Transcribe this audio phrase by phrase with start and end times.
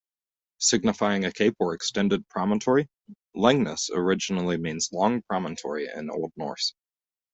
[0.57, 2.89] Signifying a cape or extended promontory,
[3.37, 6.73] "Langness" literally means "long promontory" in Old Norse.